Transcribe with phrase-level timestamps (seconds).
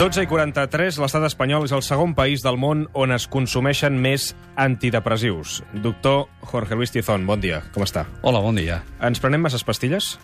[0.00, 4.30] 12 i 43, l'estat espanyol és el segon país del món on es consumeixen més
[4.56, 5.58] antidepressius.
[5.84, 8.06] Doctor Jorge Luis Tizón, bon dia, com està?
[8.24, 8.78] Hola, bon dia.
[9.04, 10.14] Ens prenem masses pastilles?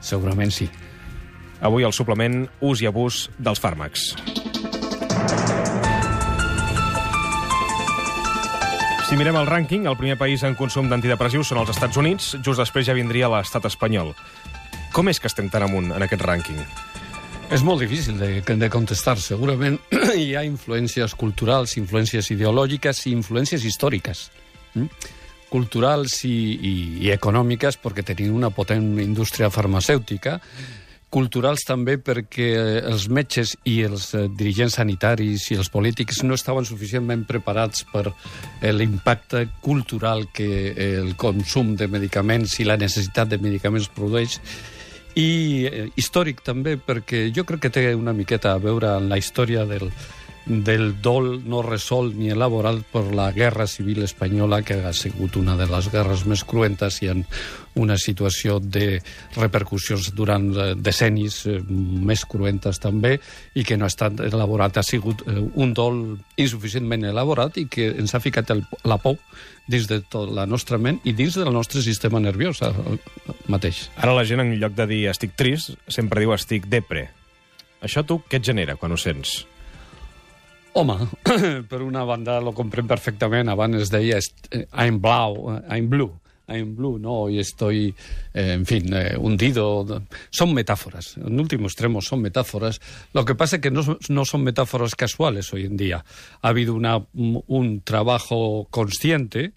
[0.00, 0.70] Segurament sí.
[1.60, 4.14] Avui el suplement ús i abús dels fàrmacs.
[9.10, 12.64] Si mirem el rànquing, el primer país en consum d'antidepressius són els Estats Units, just
[12.64, 14.14] després ja vindria l'estat espanyol.
[14.96, 16.64] Com és que estem tan amunt en aquest rànquing?
[17.52, 19.18] És molt difícil de, de contestar.
[19.20, 19.74] Segurament
[20.16, 24.30] hi ha influències culturals, influències ideològiques i influències històriques.
[24.72, 24.88] Mm?
[25.52, 26.72] Culturals i, i,
[27.04, 30.38] i econòmiques, perquè tenim una potent indústria farmacèutica,
[31.12, 32.48] culturals també perquè
[32.88, 38.06] els metges i els eh, dirigents sanitaris i els polítics no estaven suficientment preparats per
[38.08, 44.40] eh, l'impacte cultural que eh, el consum de medicaments i la necessitat de medicaments produeix
[45.18, 45.30] i
[45.68, 49.64] eh, històric també, perquè jo crec que té una miqueta a veure amb la història
[49.68, 49.90] del,
[50.46, 55.56] del dol no resolt ni elaborat per la Guerra Civil Espanyola, que ha sigut una
[55.56, 57.26] de les guerres més cruentes i en
[57.74, 59.00] una situació de
[59.36, 63.16] repercussions durant eh, decennis eh, més cruentes també,
[63.54, 64.78] i que no ha estat elaborat.
[64.78, 66.02] Ha sigut eh, un dol
[66.36, 69.18] insuficientment elaborat i que ens ha ficat el, la por
[69.70, 72.60] dins de tot la nostra ment i dins del nostre sistema nerviós
[73.46, 73.86] mateix.
[73.96, 77.06] Ara la gent, en lloc de dir estic trist, sempre diu estic depre.
[77.82, 79.42] Això tu què et genera quan ho sents?
[80.74, 80.96] Home,
[81.70, 83.50] per una banda lo comprem perfectament.
[83.52, 84.20] Abans es deia
[84.72, 86.10] I'm blau, I'm blue.
[86.52, 87.28] I'm blue, ¿no?
[87.28, 87.94] Y estoy,
[88.34, 90.02] eh, en fin, eh, hundido.
[90.30, 91.16] Son metáforas.
[91.16, 92.80] En último extremo son metáforas.
[93.12, 96.04] Lo que pasa es que no, no son metáforas casuales hoy en día.
[96.40, 99.52] Ha habido una, un trabajo consciente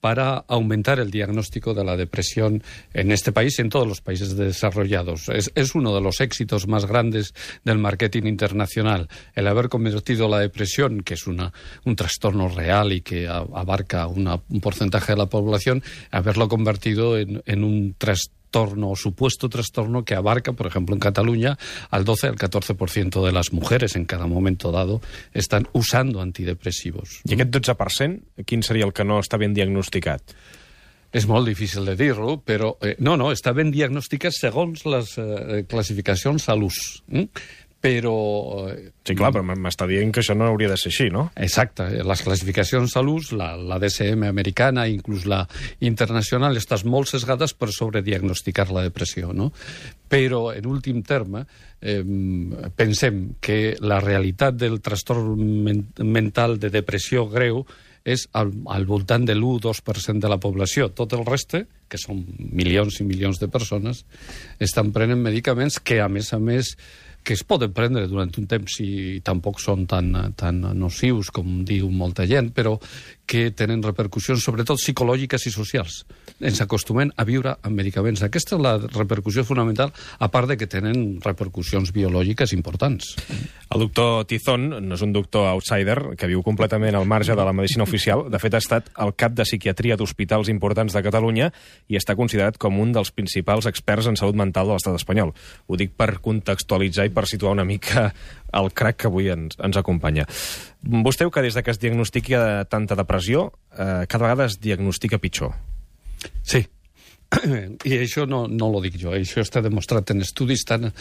[0.00, 2.62] para aumentar el diagnóstico de la depresión
[2.94, 5.28] en este país y en todos los países desarrollados.
[5.28, 11.02] Es, uno de los éxitos más grandes del marketing internacional, el haber convertido la depresión,
[11.02, 11.52] que es una,
[11.84, 17.64] un trastorno real y que abarca un porcentaje de la población, haberlo convertido en, en
[17.64, 21.58] un trastorno trastorno o supuesto trastorno que abarca, por ejemplo, en Cataluña,
[21.90, 25.00] al 12 al 14% de las mujeres en cada momento dado
[25.34, 27.20] están usando antidepressivos.
[27.28, 30.34] I aquest 12%, quin seria el que no està ben diagnosticat?
[31.12, 35.64] És molt difícil de dir-ho, però eh, no, no, està ben diagnosticat segons les eh,
[35.68, 37.02] classificacions a l'ús.
[37.08, 37.28] Mm?
[37.80, 38.68] Però...
[38.72, 41.28] Eh, sí, clar, però m'està dient que això no hauria de ser així, no?
[41.38, 41.86] Exacte.
[42.04, 45.44] Les classificacions a l'ús, la, la DSM americana, inclús la
[45.86, 49.52] internacional, estàs molt sesgades per sobrediagnosticar la depressió, no?
[50.10, 51.44] Però, en últim terme,
[51.80, 52.02] eh,
[52.76, 57.62] pensem que la realitat del trastorn men mental de depressió greu
[58.08, 60.88] és al, al voltant de l'1-2% de la població.
[60.96, 64.04] Tot el reste, que són milions i milions de persones,
[64.58, 66.72] estan prenent medicaments que, a més a més,
[67.28, 71.90] que es poden prendre durant un temps i tampoc són tan, tan nocius com diu
[71.92, 72.78] molta gent, però
[73.28, 75.98] que tenen repercussions sobretot psicològiques i socials.
[76.40, 78.22] Ens acostumem a viure amb medicaments.
[78.24, 83.10] Aquesta és la repercussió fonamental, a part de que tenen repercussions biològiques importants.
[83.68, 87.52] El doctor Tizón no és un doctor outsider que viu completament al marge de la
[87.52, 88.24] medicina oficial.
[88.32, 91.50] De fet, ha estat el cap de psiquiatria d'hospitals importants de Catalunya
[91.92, 95.34] i està considerat com un dels principals experts en salut mental de l'estat espanyol.
[95.68, 98.08] Ho dic per contextualitzar i per situar una mica
[98.54, 100.24] el crac que avui ens, ens acompanya.
[101.04, 105.56] Vostè que des de que es diagnostica tanta depressió, eh, cada vegada es diagnostica pitjor.
[106.46, 106.62] Sí,
[107.90, 110.92] i això no, no lo dic jo, això està demostrat en estudis tant a,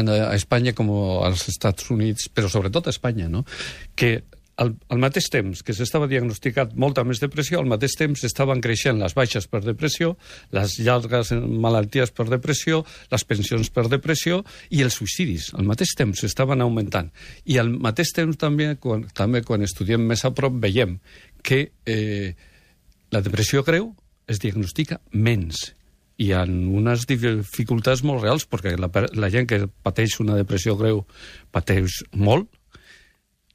[0.00, 0.90] a Espanya com
[1.22, 3.44] als Estats Units, però sobretot a Espanya, no?
[3.94, 4.18] que
[4.58, 8.98] al, al mateix temps que s'estava diagnosticat molta més depressió, al mateix temps estaven creixent
[9.00, 10.16] les baixes per depressió,
[10.54, 12.82] les llargues malalties per depressió,
[13.12, 14.42] les pensions per depressió
[14.74, 15.52] i els suïcidis.
[15.54, 17.12] Al mateix temps estaven augmentant.
[17.46, 20.98] I al mateix temps també, quan, també quan estudiem més a prop, veiem
[21.46, 22.34] que eh,
[23.14, 23.92] la depressió greu
[24.28, 25.68] es diagnostica menys
[26.18, 31.04] i en unes dificultats molt reals, perquè la, la gent que pateix una depressió greu
[31.54, 32.50] pateix molt,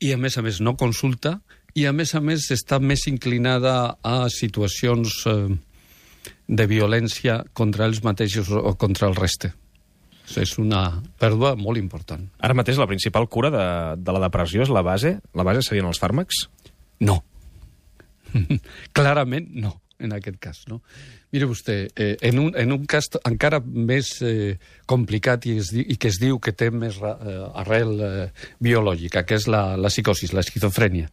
[0.03, 1.37] i a més a més no consulta
[1.79, 5.35] i a més a més està més inclinada a situacions eh,
[6.47, 9.53] de violència contra ells mateixos o contra el reste.
[10.39, 10.85] És una
[11.19, 12.23] pèrdua molt important.
[12.39, 13.65] Ara mateix la principal cura de,
[13.99, 15.17] de la depressió és la base?
[15.35, 16.45] La base serien els fàrmacs?
[17.03, 17.19] No.
[18.97, 20.63] Clarament no en aquest cas.
[20.69, 20.81] No?
[21.33, 24.57] Mire vostè, eh, en, un, en un cas encara més eh,
[24.89, 28.27] complicat i, es, i que es diu que té més eh, arrel eh,
[28.63, 31.09] biològica, que és la, la psicosis, la esquizofrènia.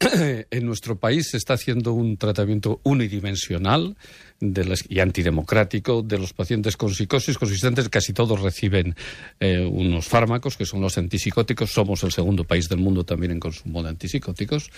[0.50, 3.96] en nuestro país se está haciendo un tratamiento unidimensional
[4.40, 7.90] de las, y antidemocrático de los pacientes con psicosis consistentes.
[7.90, 8.96] Casi todos reciben
[9.40, 11.70] eh, unos fármacos, que son los antipsicóticos.
[11.70, 14.70] Somos el segundo país del mundo también en consumo de antipsicóticos.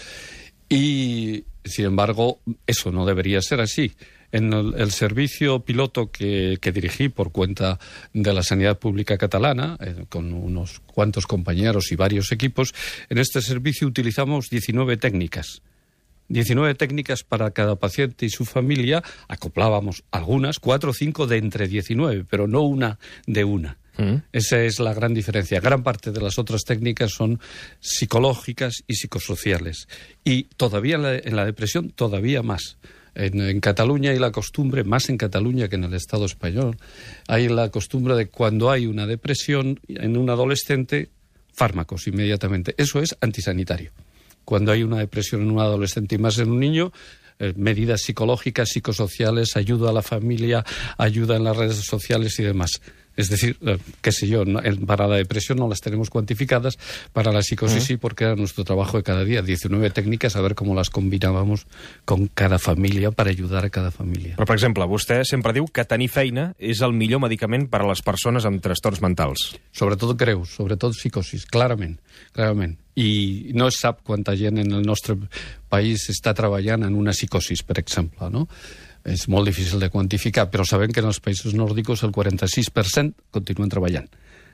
[0.72, 3.92] Y, sin embargo, eso no debería ser así.
[4.32, 7.78] En el, servicio piloto que, que, dirigí por cuenta
[8.14, 12.72] de la sanidad pública catalana, eh, con unos cuantos compañeros y varios equipos,
[13.10, 15.60] en este servicio utilizamos 19 técnicas.
[16.28, 21.68] 19 técnicas para cada paciente y su familia, acoplábamos algunas, cuatro o cinco de entre
[21.68, 23.76] 19, pero no una de una.
[23.98, 24.16] Mm.
[24.32, 25.60] Esa es la gran diferencia.
[25.60, 27.40] Gran parte de las otras técnicas son
[27.80, 29.88] psicológicas y psicosociales.
[30.24, 32.78] Y todavía en la, en la depresión, todavía más.
[33.14, 36.78] En, Cataluña hay la costumbre, más en Cataluña que en el Estado español,
[37.28, 41.10] hay la costumbre de cuando hay una depresión en un adolescente,
[41.52, 42.74] fármacos inmediatamente.
[42.78, 43.92] Eso es antisanitario.
[44.44, 46.92] Cuando hay una depresión en un adolescente y más en un niño,
[47.38, 50.64] eh, medidas psicológicas, psicosociales, ayuda a la familia,
[50.96, 52.80] ayuda en las redes sociales y demás.
[53.17, 54.44] Es decir, eh, qué sé yo,
[54.87, 56.79] para la depresión no las tenemos cuantificadas,
[57.12, 59.43] para la psicosis sí, porque era nuestro trabajo de cada día.
[59.43, 61.67] 19 técniques, a ver cómo las combinábamos
[62.05, 64.37] con cada família per ajudar a cada família.
[64.37, 67.88] Però, per exemple, vostè sempre diu que tenir feina és el millor medicament per a
[67.91, 69.53] les persones amb trastorns mentals.
[69.76, 71.99] Sobretot greus, sobretot psicosis, clarament,
[72.32, 72.79] clarament.
[72.97, 75.17] I no es sap quanta gent en el nostre
[75.73, 78.47] país està treballant en una psicosis, per exemple, no?
[79.04, 83.70] És molt difícil de quantificar, però sabem que en els països nòrdics el 46% continuen
[83.72, 84.08] treballant.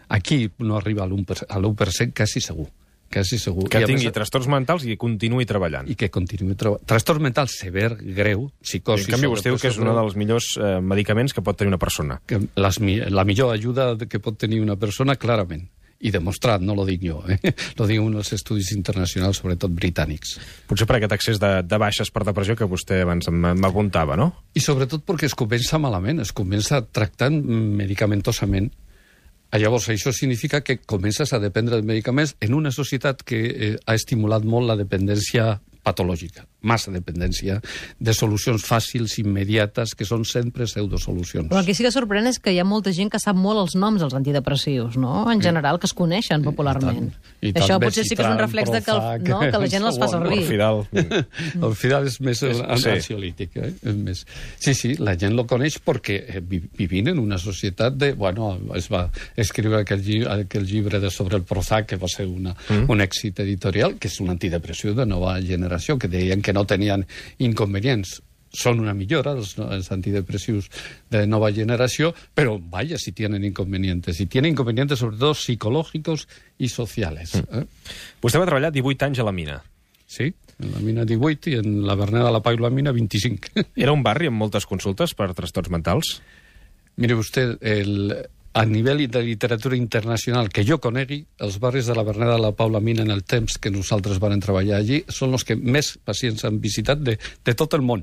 [0.09, 2.69] Aquí no arriba a l'1%, quasi segur.
[3.13, 3.65] Quasi segur.
[3.73, 5.89] Que I tingui més, trastorns mentals i continuï treballant.
[5.89, 6.85] I que continuï treballant.
[6.89, 9.09] Trastorn mental sever, greu, psicosi...
[9.09, 11.81] En canvi, vostè diu que és un dels millors eh, medicaments que pot tenir una
[11.81, 12.21] persona.
[12.29, 15.69] Que les, la millor ajuda que pot tenir una persona, clarament
[15.99, 17.39] i demostrat, no lo dic jo, eh?
[17.79, 20.37] lo diuen els estudis internacionals, sobretot britànics.
[20.71, 24.31] Potser per aquest accés de, de baixes per depressió que vostè abans m'apuntava, no?
[24.55, 27.41] I sobretot perquè es comença malament, es comença tractant
[27.81, 28.71] medicamentosament.
[29.59, 33.97] Llavors, això significa que comences a dependre de medicaments en una societat que eh, ha
[33.97, 35.55] estimulat molt la dependència
[35.89, 37.59] patològica, massa dependència
[37.99, 41.49] de solucions fàcils, immediates, que són sempre pseudosolucions.
[41.51, 43.63] Però el que sí que sorprèn és que hi ha molta gent que sap molt
[43.65, 45.25] els noms dels antidepressius, no?
[45.33, 47.09] En general, que es coneixen popularment.
[47.09, 49.41] I tant, i tant, Això potser sí que és un reflex de que, el, no?
[49.47, 50.43] que la gent els fa servir.
[51.69, 52.91] El Fidal és més és, sí.
[52.95, 53.57] ansiolític.
[53.57, 53.71] Eh?
[53.91, 54.25] És més...
[54.59, 58.13] Sí, sí, la gent lo coneix perquè eh, vivint en una societat de...
[58.19, 59.07] Bueno, es va
[59.39, 62.89] escriure aquell, llibre, aquell llibre de sobre el Prozac, que va ser una, mm.
[62.91, 67.07] un èxit editorial, que és una antidepressió de nova generació, que deien que no tenien
[67.39, 68.19] inconvenients
[68.55, 70.69] són una millora, els, els antidepressius
[71.13, 74.21] de nova generació, però vaya si tienen inconvenientes.
[74.21, 76.29] Y tienen inconvenientes sobre todo psicológicos
[76.59, 77.35] y sociales.
[77.35, 77.59] Mm.
[77.59, 77.67] Eh?
[78.23, 79.63] Vostè va treballar 18 anys a la mina.
[80.09, 82.93] Sí, en la mina 18 i en la Berneda de la Pau i la mina
[82.93, 83.65] 25.
[83.77, 86.17] Era un barri amb moltes consultes per trastorns mentals?
[86.99, 88.15] Mire vostè, el,
[88.59, 92.57] a nivell de literatura internacional que jo conegui, els barris de la Berneda de la
[92.59, 96.43] Paula Mina en el temps que nosaltres vam treballar allí són els que més pacients
[96.45, 98.03] han visitat de, de tot el món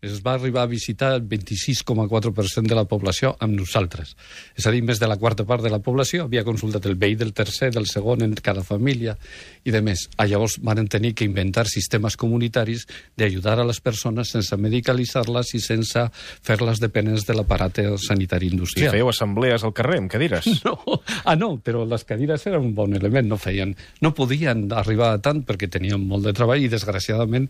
[0.00, 4.14] es va arribar a visitar el 26,4% de la població amb nosaltres.
[4.56, 7.18] És a dir, més de la quarta part de la població havia consultat el veí
[7.20, 9.16] del tercer, del segon, en cada família
[9.64, 10.06] i de més.
[10.16, 12.86] Ah, llavors van tenir que inventar sistemes comunitaris
[13.20, 18.88] d'ajudar a les persones sense medicalitzar-les i sense fer-les dependents de l'aparat sanitari industrial.
[18.88, 20.48] I fèieu assemblees al carrer amb cadires?
[20.60, 20.76] No,
[21.24, 23.72] ah, no, però les cadires eren un bon element, no feien...
[24.04, 27.48] No podien arribar a tant perquè tenien molt de treball i, desgraciadament,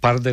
[0.00, 0.32] part de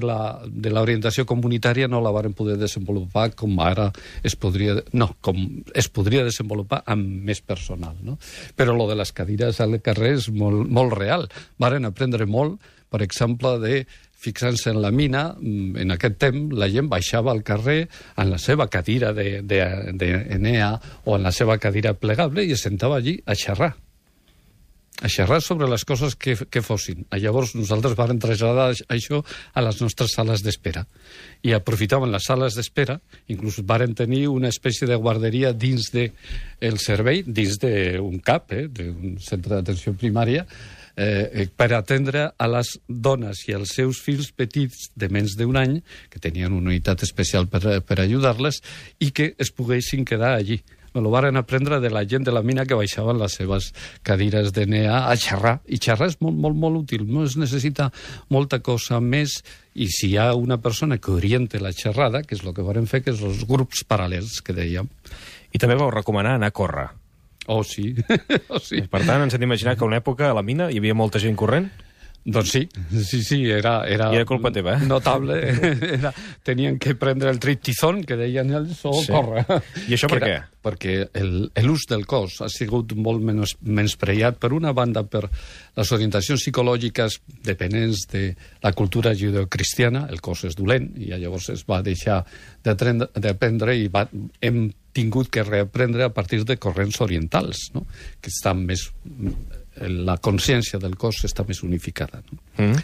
[0.72, 3.92] l'orientació comunitària comunitària no la varen poder desenvolupar com ara
[4.24, 5.38] es podria, no, com
[5.76, 7.96] es podria desenvolupar amb més personal.
[8.02, 8.18] No?
[8.56, 11.30] Però lo de les cadires al carrer és molt, molt real.
[11.60, 13.86] Varen aprendre molt, per exemple, de
[14.24, 18.38] fixant-se en la mina, mm, en aquest temps la gent baixava al carrer en la
[18.38, 22.98] seva cadira d'Enea de, de, de o en la seva cadira plegable i es sentava
[22.98, 23.76] allí a xerrar
[25.02, 27.06] a xerrar sobre les coses que, que fossin.
[27.18, 29.24] Llavors nosaltres vam traslladar això
[29.54, 30.86] a les nostres sales d'espera.
[31.44, 36.14] I aprofitaven les sales d'espera, inclús varen tenir una espècie de guarderia dins del
[36.62, 40.46] de servei, dins d'un CAP, eh, d'un centre d'atenció primària,
[40.96, 45.80] eh, per atendre a les dones i als seus fills petits de menys d'un any,
[46.10, 48.62] que tenien una unitat especial per, per ajudar-les,
[49.00, 50.62] i que es poguessin quedar allí
[50.94, 53.72] me lo varen aprendre de la gent de la mina que baixaven les seves
[54.04, 55.60] cadires de nea a xerrar.
[55.66, 57.06] I xerrar és molt, molt, molt útil.
[57.10, 57.90] No es necessita
[58.30, 59.40] molta cosa més
[59.74, 62.88] i si hi ha una persona que oriente la xerrada, que és el que varen
[62.88, 64.90] fer, que és els grups paral·lels que dèiem.
[65.54, 66.90] I també vau recomanar anar a córrer.
[67.48, 67.96] Oh, sí.
[68.54, 68.86] oh, sí.
[68.88, 71.20] Per tant, ens hem d'imaginar que a una època a la mina hi havia molta
[71.20, 71.70] gent corrent?
[72.26, 72.70] Doncs sí,
[73.04, 73.84] sí, sí, era...
[73.86, 74.86] era I era culpa teva, eh?
[74.88, 75.36] Notable.
[75.98, 76.14] Era,
[76.44, 79.12] tenien que prendre el triptizón, que deien ells, o sí.
[79.12, 79.44] córrer.
[79.90, 80.38] I això per què?
[80.64, 80.94] Perquè
[81.66, 87.20] l'ús del cos ha sigut molt menys, menyspreat, per una banda, per les orientacions psicològiques
[87.44, 88.24] dependents de
[88.64, 92.22] la cultura judeocristiana, el cos és dolent, i llavors es va deixar
[92.64, 94.06] d'aprendre i va,
[94.40, 97.84] hem tingut que reaprendre a partir de corrents orientals, no?
[98.22, 98.88] que estan més
[99.78, 102.22] la consciència del cos està més unificada.
[102.30, 102.40] ¿no?
[102.58, 102.84] Mm.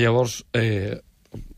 [0.00, 1.00] Llavors, eh,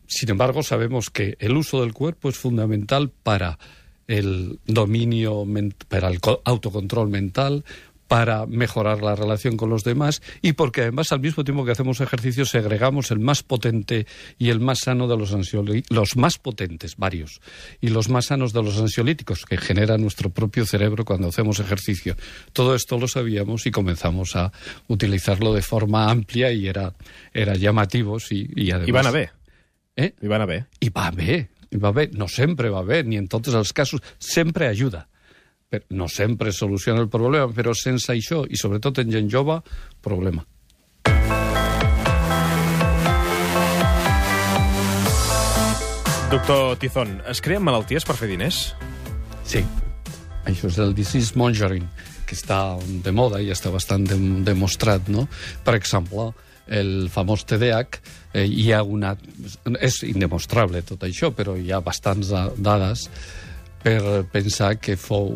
[0.06, 3.58] sin embargo, sabemos que el uso del cuerpo es fundamental para
[4.06, 5.44] el dominio,
[5.88, 7.64] para el autocontrol mental,
[8.08, 12.00] para mejorar la relación con los demás y porque además al mismo tiempo que hacemos
[12.00, 14.06] ejercicio segregamos el más potente
[14.38, 17.40] y el más sano de los ansiolíticos, los más potentes, varios,
[17.80, 22.16] y los más sanos de los ansiolíticos que genera nuestro propio cerebro cuando hacemos ejercicio.
[22.52, 24.52] Todo esto lo sabíamos y comenzamos a
[24.88, 26.94] utilizarlo de forma amplia y era,
[27.32, 28.20] era llamativo.
[28.20, 28.88] Sí, y además...
[28.88, 29.30] I van a bé.
[29.96, 30.14] Eh?
[30.20, 30.66] I van a bé.
[30.80, 31.48] I va bé.
[31.70, 32.10] I va bé.
[32.12, 34.02] No sempre va bé, ni en tots els casos.
[34.18, 34.68] Sempre
[35.72, 39.60] ajuda no sempre soluciona el problema, però sense això, i sobretot en gent jove,
[40.02, 40.44] problema.
[46.30, 48.74] Doctor Tizón, es creen malalties per fer diners?
[49.44, 49.64] Sí.
[50.46, 51.86] Això és el disease mongering,
[52.26, 55.26] que està de moda i està bastant de demostrat, no?
[55.64, 56.32] Per exemple,
[56.66, 58.00] el famós TDAH,
[58.34, 59.16] eh, hi ha una...
[59.80, 63.08] És indemostrable tot això, però hi ha bastants dades
[63.86, 65.28] per pensar que fou,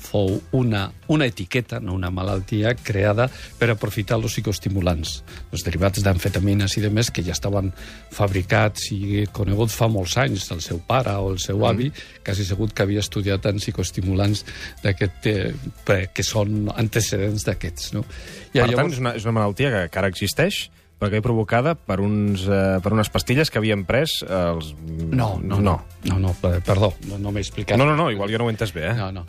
[0.00, 3.26] fou una, una etiqueta, no una malaltia, creada
[3.60, 5.18] per aprofitar els psicoestimulants,
[5.52, 7.68] els derivats d'amfetamines i de més que ja estaven
[8.16, 12.24] fabricats i coneguts fa molts anys del seu pare o el seu avi, mm.
[12.24, 14.46] quasi segut que havia estudiat en psicoestimulants
[14.86, 17.92] d'aquest, eh, que són antecedents d'aquests.
[17.98, 18.06] No?
[18.54, 18.78] I per llavors...
[18.80, 20.64] tant, és una, és una malaltia que, que ara existeix,
[20.98, 24.72] perquè provocada per, uns, eh, per unes pastilles que havien pres els...
[24.98, 25.78] No, no, no,
[26.10, 27.78] no, no perdó, no, no m'he explicat.
[27.78, 28.96] No, no, no, igual jo no ho he entès bé, eh?
[28.98, 29.26] No, no.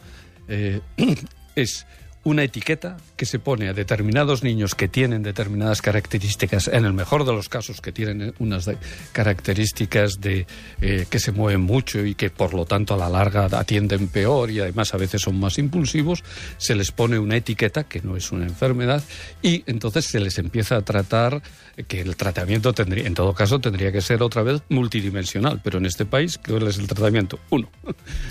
[0.49, 0.79] Eh,
[1.63, 1.83] és
[2.23, 7.25] una etiqueta que se pone a determinados niños que tienen determinadas características, en el mejor
[7.25, 8.69] de los casos que tienen unas
[9.13, 10.45] características de
[10.81, 14.51] eh, que se mueven mucho y que por lo tanto a la larga atienden peor
[14.51, 16.23] y además a veces son más impulsivos,
[16.57, 19.01] se les pone una etiqueta que no es una enfermedad
[19.41, 21.41] y entonces se les empieza a tratar
[21.87, 25.85] que el tratamiento tendría, en todo caso tendría que ser otra vez multidimensional, pero en
[25.85, 27.39] este país, ¿cuál es el tratamiento?
[27.49, 27.69] Uno.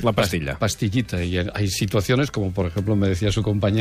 [0.02, 0.58] La pastilla.
[0.58, 1.24] Pastillita.
[1.24, 3.77] Y hay situaciones como, por ejemplo, me decía su compañero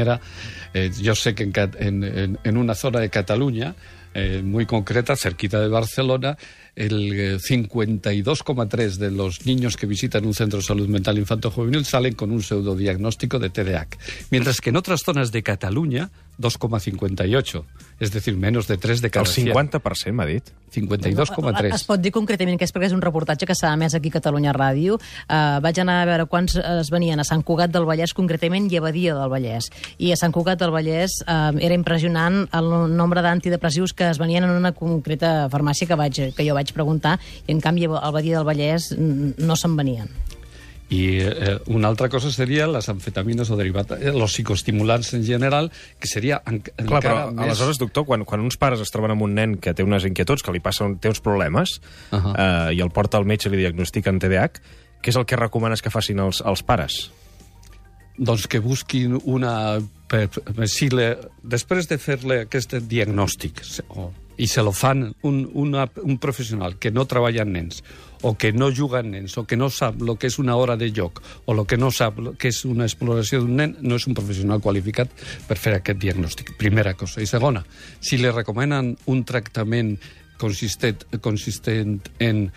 [0.73, 1.43] eh, yo sé que
[1.79, 3.75] en, una zona de Cataluña,
[4.13, 6.37] eh, muy concreta, cerquita de Barcelona,
[6.75, 12.13] el 52,3 eh, de los niños que visitan un centro de salud mental infanto-juvenil salen
[12.13, 13.97] con un pseudodiagnóstico de TDAH.
[14.31, 17.63] Mientras que en otras zonas de Cataluña, 2,58
[17.97, 19.49] és a dir, menys de 3 de cada 100.
[19.49, 20.51] El 50% m'ha dit?
[20.73, 21.71] 52,3.
[21.73, 24.17] Es pot dir concretament que és perquè és un reportatge que s'ha emès aquí a
[24.19, 24.99] Catalunya Ràdio.
[24.99, 28.77] Uh, vaig anar a veure quants es venien a Sant Cugat del Vallès, concretament, i
[28.77, 29.71] a Badia del Vallès.
[29.97, 34.45] I a Sant Cugat del Vallès uh, era impressionant el nombre d'antidepressius que es venien
[34.45, 37.17] en una concreta farmàcia que, vaig, que jo vaig preguntar,
[37.47, 40.11] i en canvi al Badia del Vallès no se'n venien.
[40.89, 45.69] I eh, una altra cosa seria les amfetamines o derivats, eh, els psicoestimulants en general,
[45.99, 47.43] que seria en, Clar, encara però, més...
[47.47, 50.45] Aleshores, doctor, quan, quan uns pares es troben amb un nen que té unes inquietuds,
[50.45, 52.35] que li passen, té uns problemes, uh -huh.
[52.35, 54.61] eh, i el porta al metge i li diagnostiquen TDAH,
[55.03, 57.11] què és el que recomanes que facin els, els pares?
[58.17, 59.79] Doncs que busquin una...
[60.65, 66.17] Si le, després de fer-li aquest diagnòstic, o i se lo fan un, una, un
[66.17, 67.81] professional que no treballa amb nens
[68.21, 70.91] o que no amb nens o que no sap el que és una hora de
[70.93, 74.15] joc o el que no sap que és una exploració d'un nen, no és un
[74.17, 75.09] professional qualificat
[75.47, 76.55] per fer aquest diagnòstic.
[76.57, 77.21] Primera cosa.
[77.21, 77.63] I segona,
[77.99, 79.97] si li recomenen un tractament
[80.37, 82.47] consistent, consistent en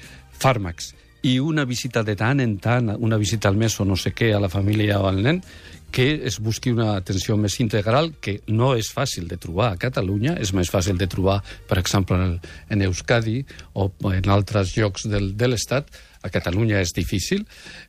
[0.40, 4.14] fàrmacs i una visita de tant en tant, una visita al mes o no sé
[4.16, 5.42] què a la família o al nen,
[5.90, 10.36] que es busqui una atenció més integral que no és fàcil de trobar a Catalunya,
[10.38, 13.40] és més fàcil de trobar, per exemple, en, el, en Euskadi
[13.74, 15.90] o en altres llocs del, de l'Estat,
[16.22, 17.42] a Catalunya és difícil,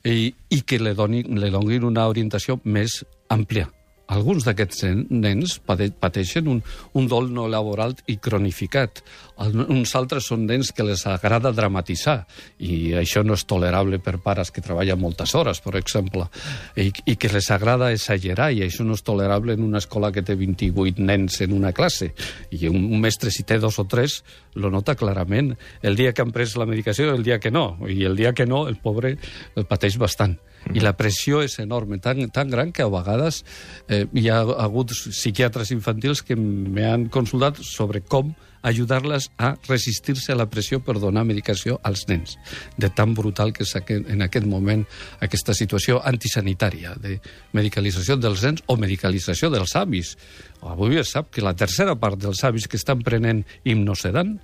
[0.03, 3.69] i, i que li donin, li donin una orientació més àmplia
[4.11, 6.59] alguns d'aquests nens pateixen un,
[6.97, 9.01] un dol no laboral i cronificat.
[9.41, 12.17] Uns altres són nens que les agrada dramatitzar
[12.61, 16.27] i això no és tolerable per pares que treballen moltes hores, per exemple,
[16.75, 20.25] i, i que les agrada exagerar i això no és tolerable en una escola que
[20.27, 22.11] té 28 nens en una classe.
[22.51, 24.21] I un, un mestre si té dos o tres
[24.59, 25.55] lo nota clarament.
[25.81, 28.45] El dia que han pres la medicació el dia que no i el dia que
[28.45, 29.15] no el pobre
[29.55, 30.37] el pateix bastant
[30.69, 33.41] I la pressió és enorme, tan, tan gran que a vegades
[33.87, 40.37] eh, hi ha hagut psiquiatres infantils que m'han consultat sobre com ajudar-les a resistir-se a
[40.37, 42.37] la pressió per donar medicació als nens,
[42.77, 44.85] de tan brutal que és en aquest moment
[45.19, 47.17] aquesta situació antisanitària de
[47.57, 50.15] medicalització dels nens o medicalització dels avis.
[50.61, 54.37] Avui es sap que la tercera part dels avis que estan prenent himnosedant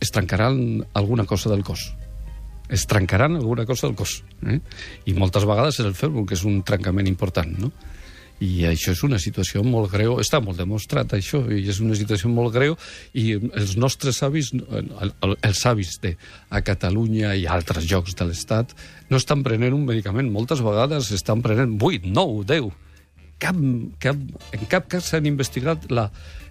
[0.00, 1.88] es trencaran alguna cosa del cos
[2.68, 4.22] es trencaran alguna cosa del cos.
[4.46, 4.60] Eh?
[5.06, 7.72] I moltes vegades és el fèmur, que és un trencament important, no?
[8.38, 12.30] I això és una situació molt greu, està molt demostrat això, i és una situació
[12.30, 12.76] molt greu,
[13.18, 16.12] i els nostres avis, els avis de,
[16.54, 18.76] a Catalunya i altres llocs de l'Estat,
[19.10, 22.70] no estan prenent un medicament, moltes vegades estan prenent 8, 9, 10.
[23.42, 23.58] Cap,
[24.02, 24.22] cap,
[24.54, 26.08] en cap cas s'han investigat la,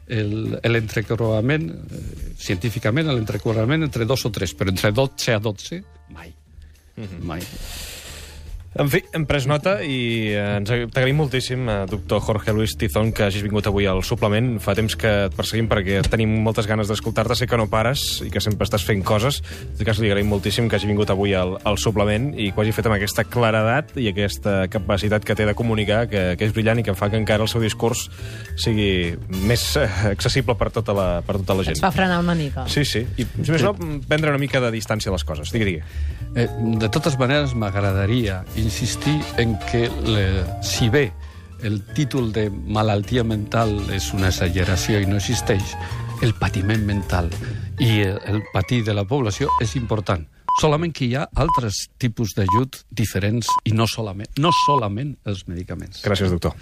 [0.07, 2.03] l'entrecreuament, eh,
[2.39, 6.33] científicament, l'entrecreuament entre dos o tres, però entre 12 a 12, まい。
[6.97, 7.41] うまい。
[8.77, 13.23] En fi, hem pres nota i eh, ens t'agraïm moltíssim, eh, doctor Jorge Luis Tizón, que
[13.25, 14.59] hagis vingut avui al suplement.
[14.61, 17.33] Fa temps que et perseguim perquè tenim moltes ganes d'escoltar-te.
[17.39, 19.39] Sé que no pares i que sempre estàs fent coses.
[19.41, 22.61] En tot cas, li agraïm moltíssim que hagi vingut avui al, al suplement i que
[22.61, 26.45] ho hagi fet amb aquesta claredat i aquesta capacitat que té de comunicar, que, que
[26.45, 28.05] és brillant i que fa que encara el seu discurs
[28.61, 29.15] sigui
[29.49, 31.79] més eh, accessible per tota la, per tota la gent.
[31.79, 32.67] Es fa frenar una mica.
[32.69, 33.01] Sí, sí.
[33.17, 33.73] I, si més no,
[34.05, 35.49] prendre una mica de distància a les coses.
[35.55, 36.15] Digui, digui.
[36.37, 36.45] Eh,
[36.77, 41.11] de totes maneres, m'agradaria insistir en que, le, si bé
[41.63, 45.73] el títol de malaltia mental és una exageració i no existeix,
[46.21, 47.29] el patiment mental
[47.79, 50.25] i el patir de la població és important.
[50.57, 56.01] Solament que hi ha altres tipus d'ajut diferents i no solament, no solament els medicaments.
[56.05, 56.57] Gràcies, doctor.